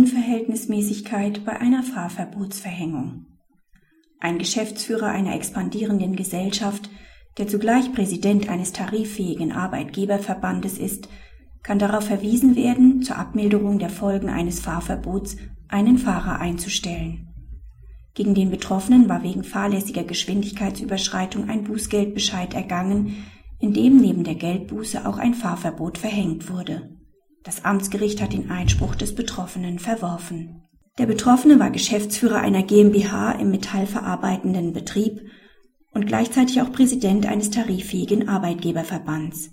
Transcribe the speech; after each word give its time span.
Unverhältnismäßigkeit 0.00 1.44
bei 1.44 1.60
einer 1.60 1.82
Fahrverbotsverhängung. 1.82 3.26
Ein 4.18 4.38
Geschäftsführer 4.38 5.08
einer 5.08 5.34
expandierenden 5.34 6.16
Gesellschaft, 6.16 6.88
der 7.36 7.48
zugleich 7.48 7.92
Präsident 7.92 8.48
eines 8.48 8.72
tariffähigen 8.72 9.52
Arbeitgeberverbandes 9.52 10.78
ist, 10.78 11.10
kann 11.62 11.78
darauf 11.78 12.06
verwiesen 12.06 12.56
werden, 12.56 13.02
zur 13.02 13.18
Abmilderung 13.18 13.78
der 13.78 13.90
Folgen 13.90 14.30
eines 14.30 14.60
Fahrverbots 14.60 15.36
einen 15.68 15.98
Fahrer 15.98 16.40
einzustellen. 16.40 17.28
Gegen 18.14 18.34
den 18.34 18.50
Betroffenen 18.50 19.06
war 19.06 19.22
wegen 19.22 19.44
fahrlässiger 19.44 20.04
Geschwindigkeitsüberschreitung 20.04 21.50
ein 21.50 21.64
Bußgeldbescheid 21.64 22.54
ergangen, 22.54 23.16
in 23.58 23.74
dem 23.74 23.98
neben 23.98 24.24
der 24.24 24.36
Geldbuße 24.36 25.06
auch 25.06 25.18
ein 25.18 25.34
Fahrverbot 25.34 25.98
verhängt 25.98 26.48
wurde. 26.48 26.99
Das 27.42 27.64
Amtsgericht 27.64 28.20
hat 28.20 28.32
den 28.32 28.50
Einspruch 28.50 28.94
des 28.94 29.14
Betroffenen 29.14 29.78
verworfen. 29.78 30.62
Der 30.98 31.06
Betroffene 31.06 31.58
war 31.58 31.70
Geschäftsführer 31.70 32.40
einer 32.40 32.62
GmbH 32.62 33.32
im 33.32 33.50
metallverarbeitenden 33.50 34.74
Betrieb 34.74 35.22
und 35.92 36.06
gleichzeitig 36.06 36.60
auch 36.60 36.70
Präsident 36.70 37.26
eines 37.26 37.50
tariffähigen 37.50 38.28
Arbeitgeberverbands. 38.28 39.50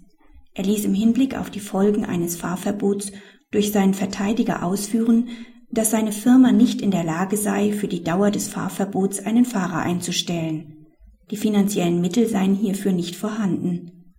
Er 0.53 0.66
ließ 0.66 0.85
im 0.85 0.94
Hinblick 0.94 1.38
auf 1.38 1.49
die 1.49 1.61
Folgen 1.61 2.03
eines 2.03 2.35
Fahrverbots 2.35 3.11
durch 3.52 3.71
seinen 3.71 3.94
Verteidiger 3.94 4.63
ausführen, 4.63 5.30
dass 5.69 5.91
seine 5.91 6.11
Firma 6.11 6.52
nicht 6.52 6.81
in 6.81 6.91
der 6.91 7.03
Lage 7.03 7.38
sei, 7.38 7.72
für 7.72 7.88
die 7.88 8.03
Dauer 8.03 8.31
des 8.31 8.49
Fahrverbots 8.49 9.25
einen 9.25 9.45
Fahrer 9.45 9.80
einzustellen. 9.80 10.88
Die 11.31 11.38
finanziellen 11.38 12.02
Mittel 12.02 12.27
seien 12.27 12.55
hierfür 12.55 12.91
nicht 12.91 13.16
vorhanden. 13.16 14.13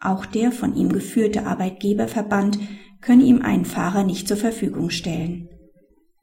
Auch 0.00 0.26
der 0.26 0.52
von 0.52 0.76
ihm 0.76 0.92
geführte 0.92 1.46
Arbeitgeberverband 1.46 2.58
könne 3.02 3.24
ihm 3.24 3.42
einen 3.42 3.66
Fahrer 3.66 4.04
nicht 4.04 4.26
zur 4.26 4.38
Verfügung 4.38 4.88
stellen. 4.88 5.48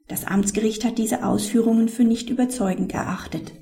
Das 0.08 0.24
Amtsgericht 0.24 0.84
hat 0.84 0.98
diese 0.98 1.24
Ausführungen 1.24 1.88
für 1.88 2.02
nicht 2.02 2.30
überzeugend 2.30 2.92
erachtet. 2.92 3.52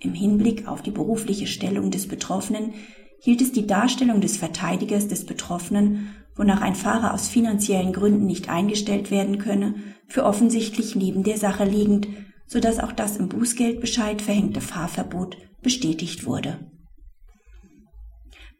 Im 0.00 0.12
Hinblick 0.12 0.66
auf 0.66 0.82
die 0.82 0.90
berufliche 0.90 1.46
Stellung 1.46 1.92
des 1.92 2.08
Betroffenen 2.08 2.72
hielt 3.20 3.40
es 3.42 3.52
die 3.52 3.66
Darstellung 3.66 4.20
des 4.20 4.36
Verteidigers 4.36 5.06
des 5.06 5.24
Betroffenen, 5.24 6.14
wonach 6.34 6.60
ein 6.62 6.74
Fahrer 6.74 7.14
aus 7.14 7.28
finanziellen 7.28 7.92
Gründen 7.92 8.26
nicht 8.26 8.48
eingestellt 8.48 9.10
werden 9.10 9.38
könne, 9.38 9.74
für 10.06 10.24
offensichtlich 10.24 10.96
neben 10.96 11.22
der 11.22 11.36
Sache 11.36 11.64
liegend, 11.64 12.08
so 12.46 12.60
dass 12.60 12.78
auch 12.78 12.92
das 12.92 13.16
im 13.16 13.28
Bußgeldbescheid 13.28 14.22
verhängte 14.22 14.60
Fahrverbot 14.60 15.36
bestätigt 15.62 16.24
wurde. 16.24 16.58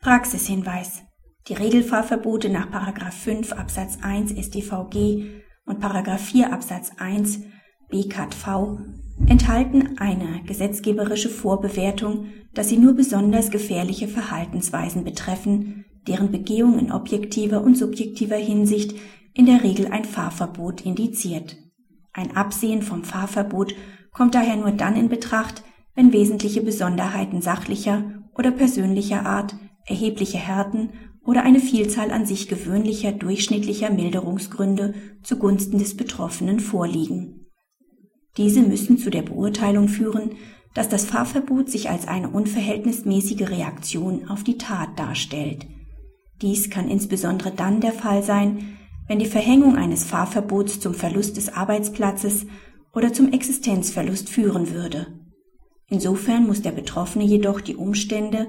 Praxishinweis 0.00 1.02
die 1.49 1.55
Regelfahrverbote 1.55 2.51
nach 2.51 2.69
5 3.13 3.53
Absatz 3.53 3.99
1 4.03 4.33
StVG 4.33 5.43
und 5.65 5.83
4 5.83 6.53
Absatz 6.53 6.93
1 6.99 7.41
BKV 7.89 8.79
enthalten 9.27 9.99
eine 9.99 10.43
gesetzgeberische 10.45 11.31
Vorbewertung, 11.31 12.27
dass 12.53 12.69
sie 12.69 12.77
nur 12.77 12.95
besonders 12.95 13.51
gefährliche 13.51 14.09
Verhaltensweisen 14.09 15.05
betreffen, 15.05 15.87
deren 16.07 16.31
Begehung 16.31 16.79
in 16.79 16.93
objektiver 16.93 17.63
und 17.63 17.77
subjektiver 17.77 18.37
Hinsicht 18.37 18.95
in 19.35 19.47
der 19.47 19.63
Regel 19.63 19.89
ein 19.89 20.05
Fahrverbot 20.05 20.83
indiziert. 20.83 21.57
Ein 22.13 22.37
Absehen 22.37 22.83
vom 22.83 23.05
Fahrverbot 23.05 23.75
kommt 24.13 24.35
daher 24.35 24.57
nur 24.57 24.73
dann 24.73 24.97
in 24.97 25.09
Betracht, 25.09 25.63
wenn 25.95 26.13
wesentliche 26.13 26.61
Besonderheiten 26.61 27.41
sachlicher 27.41 28.05
oder 28.37 28.51
persönlicher 28.51 29.25
Art, 29.27 29.57
erhebliche 29.87 30.39
Härten 30.39 30.91
oder 31.29 31.45
eine 31.45 31.61
Vielzahl 31.61 32.11
an 32.11 32.25
sich 32.25 32.48
gewöhnlicher 32.48 33.12
durchschnittlicher 33.12 33.91
Milderungsgründe 33.91 34.95
zugunsten 35.23 35.79
des 35.79 35.95
Betroffenen 35.95 36.59
vorliegen. 36.59 37.51
Diese 38.39 38.62
müssen 38.62 38.97
zu 38.97 39.11
der 39.11 39.20
Beurteilung 39.20 39.89
führen, 39.89 40.37
dass 40.73 40.89
das 40.89 41.05
Fahrverbot 41.05 41.69
sich 41.69 41.91
als 41.91 42.08
eine 42.08 42.30
unverhältnismäßige 42.30 43.51
Reaktion 43.51 44.27
auf 44.30 44.42
die 44.42 44.57
Tat 44.57 44.98
darstellt. 44.98 45.67
Dies 46.41 46.70
kann 46.70 46.89
insbesondere 46.89 47.51
dann 47.51 47.83
der 47.83 47.92
Fall 47.92 48.23
sein, 48.23 48.79
wenn 49.07 49.19
die 49.19 49.27
Verhängung 49.27 49.77
eines 49.77 50.05
Fahrverbots 50.05 50.81
zum 50.81 50.95
Verlust 50.95 51.36
des 51.36 51.52
Arbeitsplatzes 51.52 52.47
oder 52.95 53.13
zum 53.13 53.35
Existenzverlust 53.35 54.31
führen 54.31 54.73
würde. 54.73 55.08
Insofern 55.89 56.47
muss 56.47 56.63
der 56.63 56.73
Betroffene 56.73 57.27
jedoch 57.27 57.61
die 57.61 57.77
Umstände, 57.77 58.47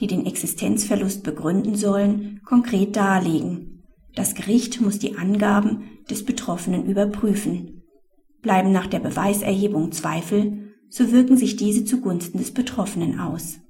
die 0.00 0.06
den 0.06 0.26
Existenzverlust 0.26 1.22
begründen 1.22 1.74
sollen, 1.74 2.40
konkret 2.44 2.96
darlegen. 2.96 3.82
Das 4.14 4.34
Gericht 4.34 4.80
muss 4.80 4.98
die 4.98 5.16
Angaben 5.16 5.82
des 6.10 6.24
Betroffenen 6.24 6.86
überprüfen. 6.86 7.82
Bleiben 8.42 8.72
nach 8.72 8.86
der 8.86 9.00
Beweiserhebung 9.00 9.92
Zweifel, 9.92 10.74
so 10.88 11.12
wirken 11.12 11.36
sich 11.36 11.56
diese 11.56 11.84
zugunsten 11.84 12.38
des 12.38 12.52
Betroffenen 12.52 13.20
aus 13.20 13.60